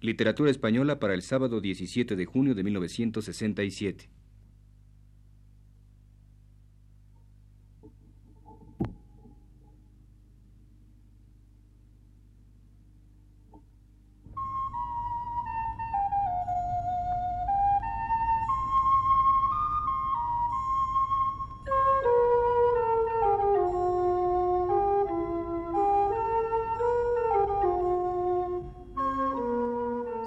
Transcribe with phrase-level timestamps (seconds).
[0.00, 4.08] Literatura Española para el sábado 17 de junio de 1967.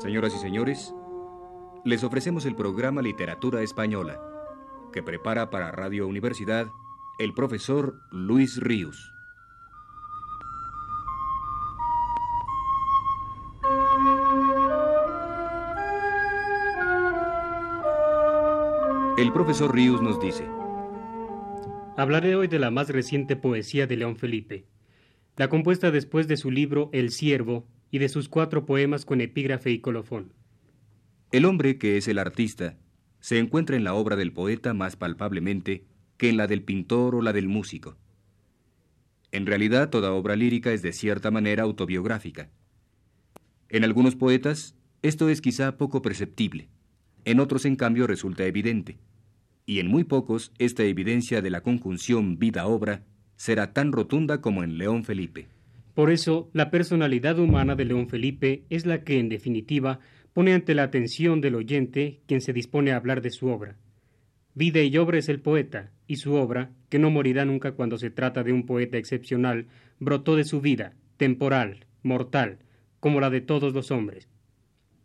[0.02, 0.96] Señoras y señores,
[1.86, 4.20] les ofrecemos el programa Literatura Española,
[4.92, 6.72] que prepara para Radio Universidad
[7.20, 9.14] el profesor Luis Ríos.
[19.20, 20.50] El profesor Ríos nos dice,
[21.96, 24.66] Hablaré hoy de la más reciente poesía de León Felipe,
[25.38, 29.70] la compuesta después de su libro El Siervo y de sus cuatro poemas con epígrafe
[29.72, 30.34] y colofón.
[31.32, 32.78] El hombre que es el artista
[33.20, 35.86] se encuentra en la obra del poeta más palpablemente
[36.18, 37.98] que en la del pintor o la del músico.
[39.32, 42.50] En realidad, toda obra lírica es de cierta manera autobiográfica.
[43.70, 46.70] En algunos poetas, esto es quizá poco perceptible,
[47.24, 48.98] en otros, en cambio, resulta evidente,
[49.66, 53.04] y en muy pocos esta evidencia de la conjunción vida-obra
[53.36, 55.48] será tan rotunda como en León Felipe.
[55.94, 60.00] Por eso, la personalidad humana de León Felipe es la que, en definitiva,
[60.34, 63.78] pone ante la atención del oyente quien se dispone a hablar de su obra.
[64.54, 68.10] Vida y obra es el poeta, y su obra, que no morirá nunca cuando se
[68.10, 69.68] trata de un poeta excepcional,
[70.00, 72.60] brotó de su vida, temporal, mortal,
[73.00, 74.30] como la de todos los hombres.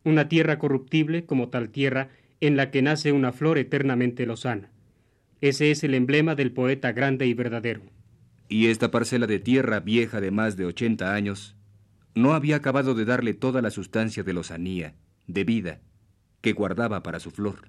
[0.05, 4.71] Una tierra corruptible como tal tierra en la que nace una flor eternamente lozana.
[5.41, 7.96] Ese es el emblema del poeta grande y verdadero
[8.49, 11.57] y esta parcela de tierra vieja de más de ochenta años
[12.15, 14.95] no había acabado de darle toda la sustancia de lozanía,
[15.27, 15.81] de vida,
[16.41, 17.69] que guardaba para su flor.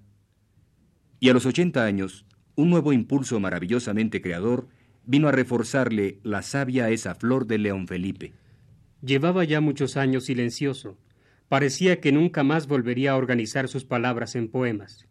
[1.20, 4.68] Y a los ochenta años, un nuevo impulso maravillosamente creador
[5.06, 8.34] vino a reforzarle la savia a esa flor de León Felipe.
[9.02, 10.98] Llevaba ya muchos años silencioso.
[11.50, 15.08] Parecía que nunca más volvería a organizar sus palabras en poemas.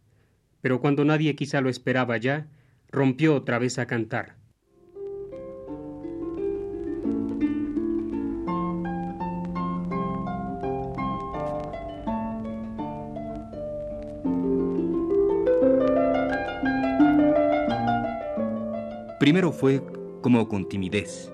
[0.61, 2.49] Pero cuando nadie quizá lo esperaba ya,
[2.91, 4.37] rompió otra vez a cantar.
[19.19, 19.83] Primero fue
[20.21, 21.33] como con timidez,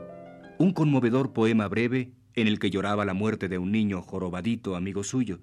[0.57, 5.03] un conmovedor poema breve en el que lloraba la muerte de un niño jorobadito amigo
[5.03, 5.41] suyo,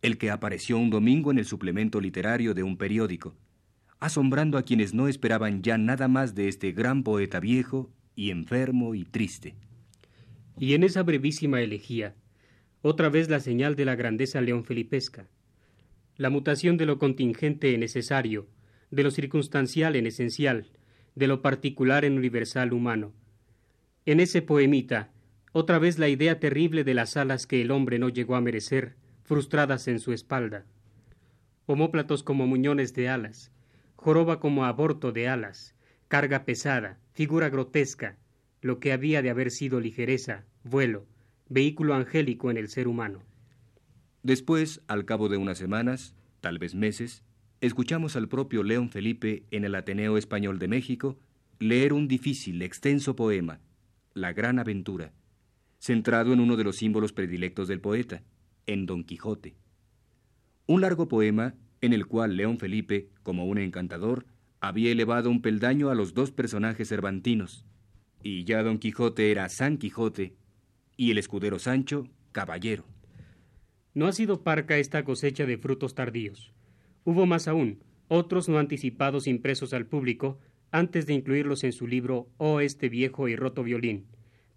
[0.00, 3.34] el que apareció un domingo en el suplemento literario de un periódico,
[3.98, 8.94] asombrando a quienes no esperaban ya nada más de este gran poeta viejo y enfermo
[8.94, 9.56] y triste.
[10.60, 12.14] Y en esa brevísima elegía,
[12.82, 15.26] otra vez la señal de la grandeza león felipesca,
[16.16, 18.46] la mutación de lo contingente en necesario,
[18.92, 20.70] de lo circunstancial en esencial,
[21.14, 23.12] de lo particular en universal humano.
[24.06, 25.10] En ese poemita,
[25.52, 28.96] otra vez la idea terrible de las alas que el hombre no llegó a merecer,
[29.22, 30.64] frustradas en su espalda.
[31.66, 33.52] Homóplatos como muñones de alas,
[33.96, 35.74] joroba como aborto de alas,
[36.08, 38.16] carga pesada, figura grotesca,
[38.60, 41.06] lo que había de haber sido ligereza, vuelo,
[41.48, 43.20] vehículo angélico en el ser humano.
[44.22, 47.22] Después, al cabo de unas semanas, tal vez meses,
[47.62, 51.16] escuchamos al propio León Felipe en el Ateneo Español de México
[51.60, 53.60] leer un difícil, extenso poema,
[54.14, 55.12] La Gran Aventura,
[55.78, 58.24] centrado en uno de los símbolos predilectos del poeta,
[58.66, 59.54] en Don Quijote.
[60.66, 64.26] Un largo poema en el cual León Felipe, como un encantador,
[64.60, 67.64] había elevado un peldaño a los dos personajes cervantinos,
[68.24, 70.34] y ya Don Quijote era San Quijote
[70.96, 72.84] y el escudero Sancho, caballero.
[73.94, 76.52] No ha sido parca esta cosecha de frutos tardíos
[77.04, 80.38] Hubo más aún, otros no anticipados impresos al público
[80.70, 84.06] antes de incluirlos en su libro Oh este viejo y roto violín,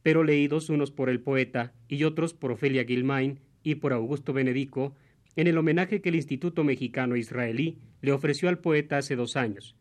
[0.03, 4.95] pero leídos unos por el poeta y otros por Ofelia Gilmain y por Augusto Benedico
[5.35, 9.75] en el homenaje que el Instituto Mexicano Israelí le ofreció al poeta hace dos años.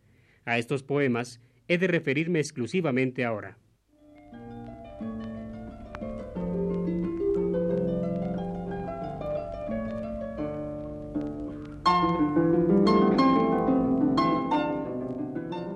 [0.44, 3.58] A estos poemas he de referirme exclusivamente ahora.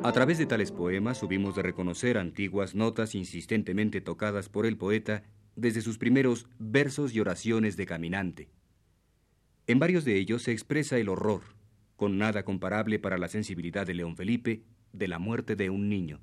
[0.09, 5.23] A través de tales poemas subimos de reconocer antiguas notas insistentemente tocadas por el poeta
[5.55, 8.49] desde sus primeros versos y oraciones de caminante.
[9.67, 11.43] En varios de ellos se expresa el horror,
[11.97, 14.63] con nada comparable para la sensibilidad de León Felipe,
[14.95, 16.21] de la muerte de un niño.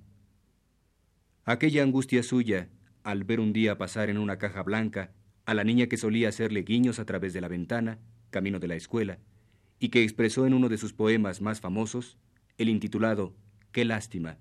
[1.44, 2.70] Aquella angustia suya,
[3.04, 5.12] al ver un día pasar en una caja blanca
[5.46, 8.00] a la niña que solía hacerle guiños a través de la ventana,
[8.32, 9.20] camino de la escuela,
[9.78, 12.18] y que expresó en uno de sus poemas más famosos,
[12.58, 13.36] el intitulado
[13.76, 14.38] Qué lástima.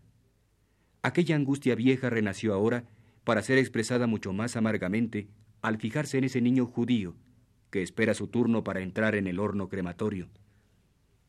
[1.02, 2.84] Aquella angustia vieja renació ahora
[3.24, 5.26] para ser expresada mucho más amargamente
[5.60, 7.16] al fijarse en ese niño judío
[7.72, 10.28] que espera su turno para entrar en el horno crematorio.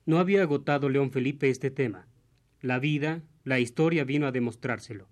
[0.05, 2.05] No había agotado León Felipe este tema.
[2.61, 5.07] La vida, la historia vino a demostrárselo.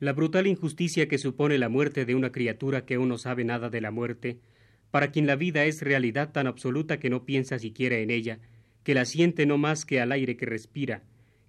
[0.00, 3.68] La brutal injusticia que supone la muerte de una criatura que aún no sabe nada
[3.68, 4.40] de la muerte,
[4.90, 8.38] para quien la vida es realidad tan absoluta que no piensa siquiera en ella,
[8.82, 11.02] que la siente no más que al aire que respira,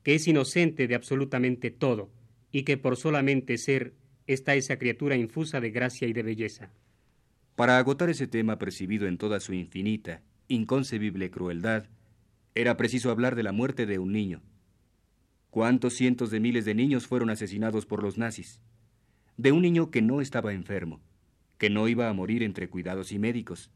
[0.10, 2.10] que es inocente de absolutamente todo,
[2.52, 3.94] y que por solamente ser
[4.26, 6.72] está esa criatura infusa de gracia y de belleza.
[7.56, 11.86] Para agotar ese tema percibido en toda su infinita, inconcebible crueldad,
[12.56, 14.42] era preciso hablar de la muerte de un niño.
[15.52, 18.60] ¿Cuántos cientos de miles de niños fueron asesinados por los nazis?
[19.38, 21.02] De un niño que no estaba enfermo,
[21.60, 23.70] que no iba a morir entre cuidados y médicos,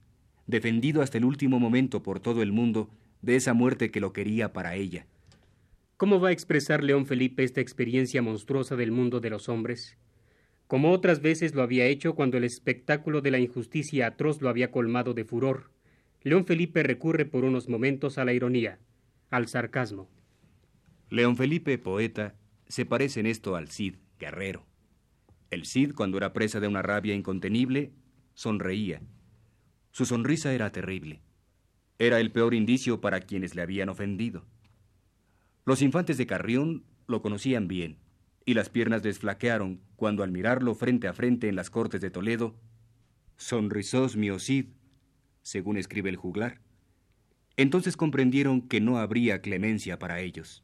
[0.47, 2.89] defendido hasta el último momento por todo el mundo
[3.21, 5.06] de esa muerte que lo quería para ella.
[6.03, 9.97] ¿Cómo va a expresar León Felipe esta experiencia monstruosa del mundo de los hombres?
[10.67, 14.69] Como otras veces lo había hecho cuando el espectáculo de la injusticia atroz lo había
[14.69, 15.71] colmado de furor,
[16.21, 18.79] León Felipe recurre por unos momentos a la ironía,
[19.29, 20.09] al sarcasmo.
[21.09, 22.35] León Felipe, poeta,
[22.67, 24.65] se parece en esto al Cid, guerrero.
[25.51, 27.94] El Cid, cuando era presa de una rabia incontenible,
[28.33, 29.01] sonreía.
[29.91, 31.21] Su sonrisa era terrible.
[31.97, 34.44] Era el peor indicio para quienes le habían ofendido.
[35.65, 37.98] Los infantes de Carrión lo conocían bien,
[38.45, 42.56] y las piernas desflaquearon cuando al mirarlo frente a frente en las cortes de Toledo,
[43.38, 44.68] sonrisós mi Cid,
[45.42, 46.60] según escribe el juglar.
[47.56, 50.63] Entonces comprendieron que no habría clemencia para ellos.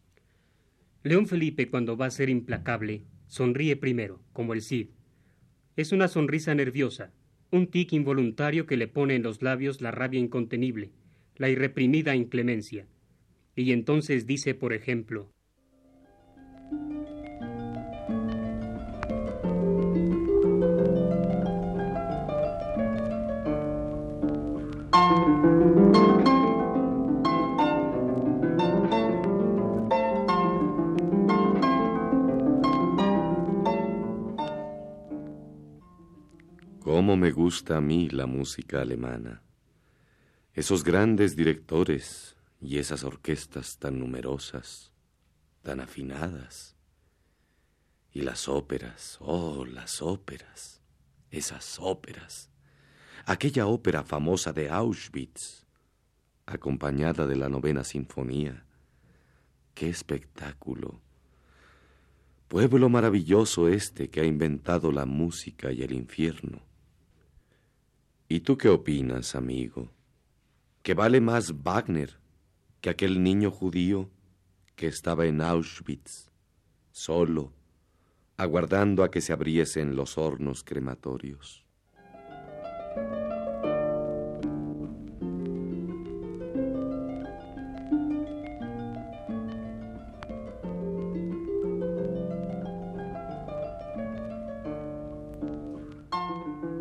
[1.04, 4.88] León Felipe, cuando va a ser implacable, Sonríe primero, como el Cid.
[5.76, 7.14] Es una sonrisa nerviosa,
[7.52, 10.90] un tic involuntario que le pone en los labios la rabia incontenible,
[11.36, 12.88] la irreprimida inclemencia.
[13.60, 15.34] Y entonces dice, por ejemplo,
[36.80, 39.44] ¿Cómo me gusta a mí la música alemana?
[40.54, 44.92] Esos grandes directores y esas orquestas tan numerosas,
[45.62, 46.76] tan afinadas.
[48.12, 50.82] Y las óperas, oh, las óperas,
[51.32, 52.50] esas óperas.
[53.26, 55.66] Aquella ópera famosa de Auschwitz,
[56.46, 58.66] acompañada de la novena sinfonía.
[59.74, 61.00] ¡Qué espectáculo!
[62.48, 66.64] Pueblo maravilloso este que ha inventado la música y el infierno.
[68.28, 69.92] ¿Y tú qué opinas, amigo?
[70.82, 72.19] ¿Que vale más Wagner
[72.82, 74.10] que aquel niño judío
[74.76, 76.32] que estaba en Auschwitz,
[76.92, 77.52] solo,
[78.38, 81.66] aguardando a que se abriesen los hornos crematorios?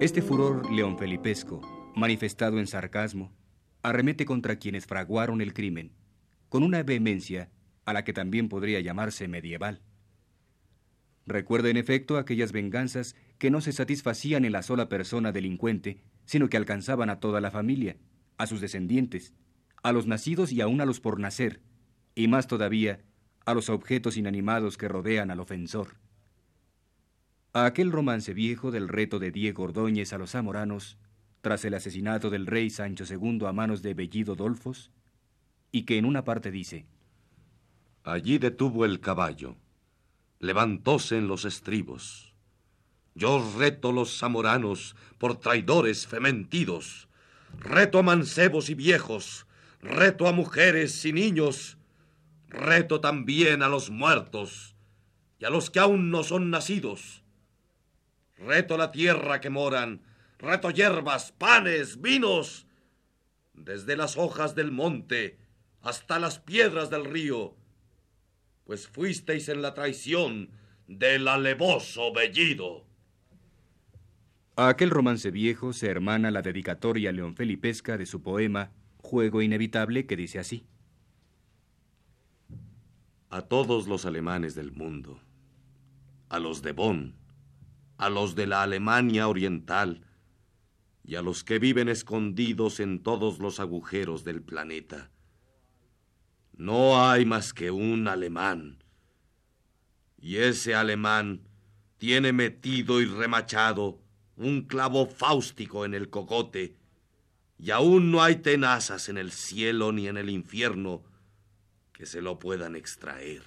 [0.00, 1.60] Este furor leonfelipesco,
[1.96, 3.32] manifestado en sarcasmo,
[3.82, 5.92] arremete contra quienes fraguaron el crimen,
[6.48, 7.50] con una vehemencia
[7.84, 9.82] a la que también podría llamarse medieval.
[11.26, 16.48] Recuerda en efecto aquellas venganzas que no se satisfacían en la sola persona delincuente, sino
[16.48, 17.96] que alcanzaban a toda la familia,
[18.36, 19.34] a sus descendientes,
[19.82, 21.60] a los nacidos y aún a los por nacer,
[22.14, 23.00] y más todavía
[23.44, 25.96] a los objetos inanimados que rodean al ofensor
[27.52, 30.98] a aquel romance viejo del reto de Diego Ordóñez a los zamoranos
[31.48, 34.90] tras el asesinato del rey Sancho II a manos de Bellido Dolfos,
[35.72, 36.84] y que en una parte dice,
[38.04, 39.56] Allí detuvo el caballo,
[40.40, 42.34] levantóse en los estribos.
[43.14, 47.08] Yo reto los zamoranos por traidores fementidos,
[47.58, 49.46] reto a mancebos y viejos,
[49.80, 51.78] reto a mujeres y niños,
[52.48, 54.76] reto también a los muertos
[55.38, 57.22] y a los que aún no son nacidos
[58.38, 60.00] reto la tierra que moran,
[60.38, 62.66] reto hierbas, panes, vinos,
[63.54, 65.38] desde las hojas del monte
[65.82, 67.56] hasta las piedras del río,
[68.64, 70.50] pues fuisteis en la traición
[70.86, 72.84] del alevoso Bellido.
[74.56, 80.16] A aquel romance viejo se hermana la dedicatoria leonfelipesca de su poema Juego Inevitable que
[80.16, 80.66] dice así.
[83.30, 85.20] A todos los alemanes del mundo,
[86.28, 87.14] a los de Bonn,
[87.98, 90.07] a los de la Alemania Oriental
[91.08, 95.10] y a los que viven escondidos en todos los agujeros del planeta.
[96.54, 98.84] No hay más que un alemán,
[100.18, 101.48] y ese alemán
[101.96, 104.02] tiene metido y remachado
[104.36, 106.76] un clavo fáustico en el cocote,
[107.56, 111.04] y aún no hay tenazas en el cielo ni en el infierno
[111.94, 113.44] que se lo puedan extraer.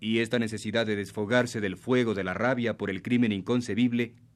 [0.00, 4.27] Y esta necesidad de desfogarse del fuego de la rabia por el crimen inconcebible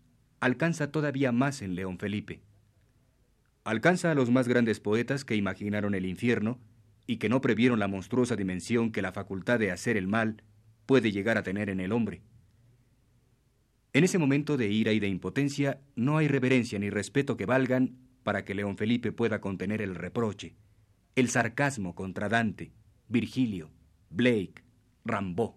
[0.43, 2.41] alcanza todavía más en León Felipe.
[3.63, 6.59] Alcanza a los más grandes poetas que imaginaron el infierno
[7.07, 10.43] y que no previeron la monstruosa dimensión que la facultad de hacer el mal
[10.85, 12.23] puede llegar a tener en el hombre.
[13.93, 17.97] En ese momento de ira y de impotencia no hay reverencia ni respeto que valgan
[18.25, 20.57] para que León Felipe pueda contener el reproche,
[21.15, 22.73] el sarcasmo contra Dante,
[23.07, 23.71] Virgilio,
[24.11, 24.65] Blake,
[25.05, 25.53] Rambaud.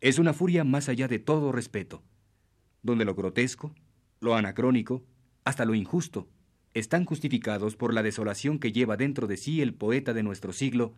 [0.00, 2.04] Es una furia más allá de todo respeto
[2.82, 3.74] donde lo grotesco,
[4.20, 5.04] lo anacrónico,
[5.44, 6.28] hasta lo injusto,
[6.74, 10.94] están justificados por la desolación que lleva dentro de sí el poeta de nuestro siglo,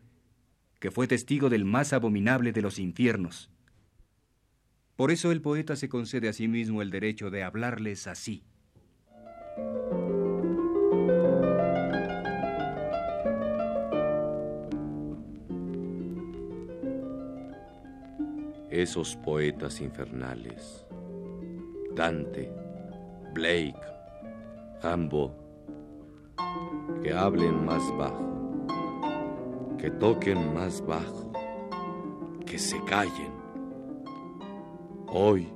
[0.79, 3.51] que fue testigo del más abominable de los infiernos.
[4.97, 8.45] Por eso el poeta se concede a sí mismo el derecho de hablarles así.
[18.71, 20.85] Esos poetas infernales
[21.95, 22.51] Dante,
[23.35, 23.77] Blake,
[24.83, 25.33] Hambo,
[27.01, 28.67] que hablen más bajo,
[29.79, 31.31] que toquen más bajo,
[32.45, 33.33] que se callen.
[35.07, 35.53] Hoy,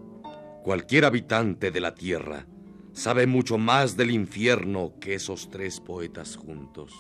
[0.63, 2.47] cualquier habitante de la tierra
[2.93, 6.95] sabe mucho más del infierno que esos tres poetas juntos.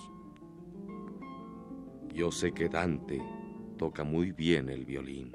[2.12, 3.22] Yo sé que Dante
[3.76, 5.30] toca muy bien el violín.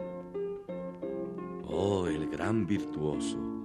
[1.66, 3.63] Oh, el gran virtuoso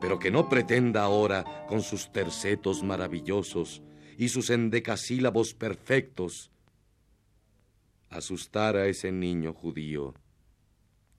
[0.00, 3.82] pero que no pretenda ahora, con sus tercetos maravillosos
[4.16, 6.50] y sus endecasílabos perfectos,
[8.08, 10.14] asustar a ese niño judío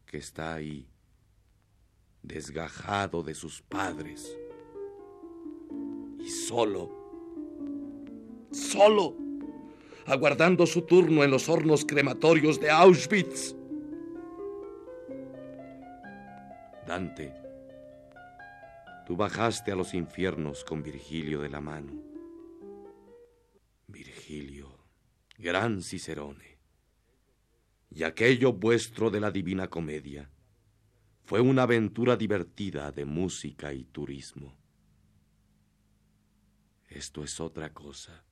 [0.05, 0.87] que está ahí,
[2.21, 4.37] desgajado de sus padres,
[6.19, 6.91] y solo,
[8.51, 9.15] solo,
[10.05, 13.55] aguardando su turno en los hornos crematorios de Auschwitz.
[16.85, 17.40] Dante,
[19.11, 22.01] Tú bajaste a los infiernos con Virgilio de la mano.
[23.87, 24.87] Virgilio,
[25.37, 26.57] gran Cicerone.
[27.89, 30.31] Y aquello vuestro de la Divina Comedia
[31.25, 34.57] fue una aventura divertida de música y turismo.
[36.87, 38.23] Esto es otra cosa.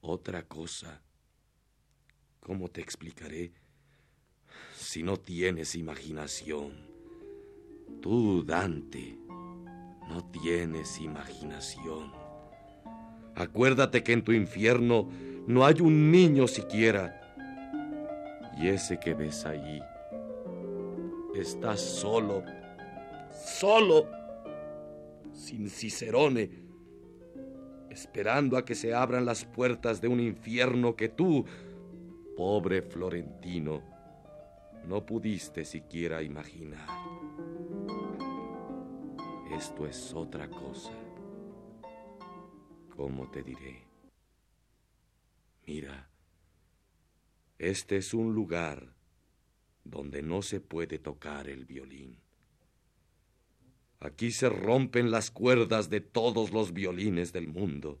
[0.00, 1.02] Otra cosa.
[2.38, 3.52] ¿Cómo te explicaré
[4.76, 6.97] si no tienes imaginación?
[8.00, 9.18] Tú, Dante,
[10.08, 12.12] no tienes imaginación.
[13.34, 15.08] Acuérdate que en tu infierno
[15.46, 17.20] no hay un niño siquiera.
[18.58, 19.80] Y ese que ves allí
[21.34, 22.42] está solo,
[23.30, 24.06] solo,
[25.32, 26.50] sin Cicerone,
[27.90, 31.44] esperando a que se abran las puertas de un infierno que tú,
[32.36, 33.82] pobre Florentino,
[34.86, 36.88] no pudiste siquiera imaginar.
[39.50, 40.92] Esto es otra cosa.
[42.94, 43.82] ¿Cómo te diré?
[45.66, 46.10] Mira,
[47.58, 48.94] este es un lugar
[49.84, 52.18] donde no se puede tocar el violín.
[54.00, 57.98] Aquí se rompen las cuerdas de todos los violines del mundo.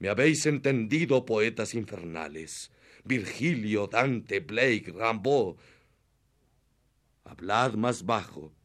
[0.00, 2.72] ¿Me habéis entendido, poetas infernales?
[3.04, 5.56] Virgilio, Dante, Blake, Rambaud.
[7.24, 8.57] Hablad más bajo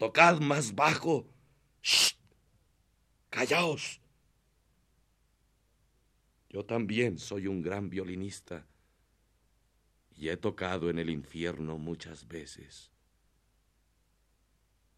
[0.00, 1.26] Tocad más bajo.
[1.82, 2.14] ¡Shh!
[3.28, 4.00] Callaos.
[6.48, 8.66] Yo también soy un gran violinista
[10.16, 12.90] y he tocado en el infierno muchas veces.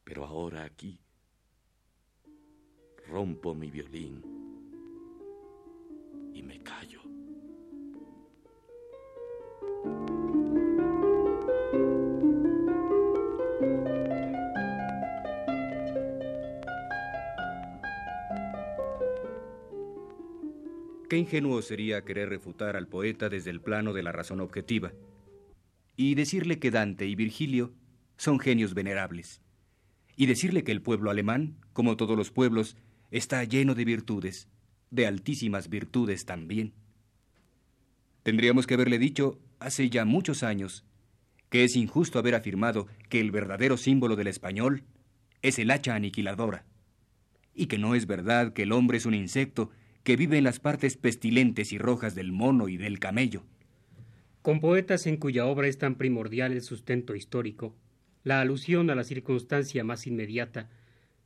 [0.05, 1.01] Pero ahora aquí
[3.09, 4.23] rompo mi violín
[6.33, 7.02] y me callo.
[21.13, 24.93] Qué ingenuo sería querer refutar al poeta desde el plano de la razón objetiva
[25.95, 27.75] y decirle que Dante y Virgilio
[28.17, 29.43] son genios venerables,
[30.17, 32.79] y decirle que el pueblo alemán, como todos los pueblos,
[33.11, 34.49] está lleno de virtudes,
[34.91, 36.73] de altísimas virtudes también.
[38.23, 40.83] Tendríamos que haberle dicho hace ya muchos años
[41.51, 44.85] que es injusto haber afirmado que el verdadero símbolo del español
[45.43, 46.65] es el hacha aniquiladora,
[47.55, 49.71] y que no es verdad que el hombre es un insecto
[50.03, 53.45] que vive en las partes pestilentes y rojas del mono y del camello.
[54.43, 57.77] Con poetas en cuya obra es tan primordial el sustento histórico,
[58.25, 60.69] la alusión a la circunstancia más inmediata,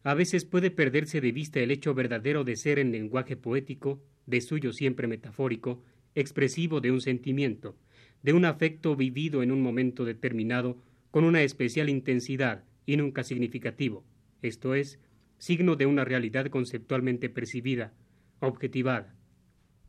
[0.02, 4.40] a veces puede perderse de vista el hecho verdadero de ser en lenguaje poético, de
[4.40, 5.82] suyo siempre metafórico,
[6.14, 7.76] expresivo de un sentimiento,
[8.22, 10.78] de un afecto vivido en un momento determinado
[11.10, 14.04] con una especial intensidad y nunca significativo,
[14.42, 15.00] esto es,
[15.38, 17.92] signo de una realidad conceptualmente percibida,
[18.40, 19.14] objetivada.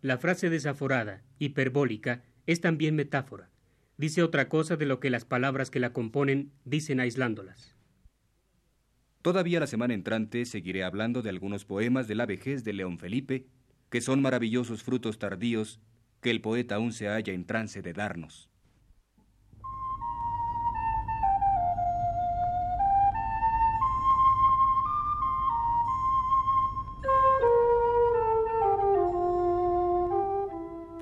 [0.01, 3.49] La frase desaforada, hiperbólica, es también metáfora.
[3.97, 7.75] Dice otra cosa de lo que las palabras que la componen dicen aislándolas.
[9.21, 13.47] Todavía la semana entrante seguiré hablando de algunos poemas de la vejez de León Felipe,
[13.89, 15.81] que son maravillosos frutos tardíos
[16.21, 18.49] que el poeta aún se halla en trance de darnos.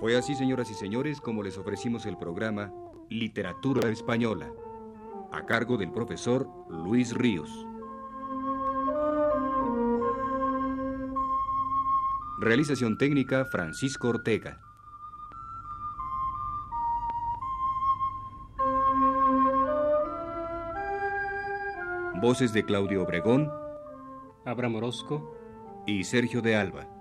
[0.06, 2.72] Fue así, señoras y señores, como les ofrecimos el programa
[3.10, 4.52] Literatura Española,
[5.32, 7.50] a cargo del profesor Luis Ríos.
[12.38, 14.62] Realización técnica Francisco Ortega.
[22.22, 23.52] Voces de Claudio Obregón,
[24.46, 25.36] Abraham Orozco
[25.88, 26.95] y Sergio de Alba.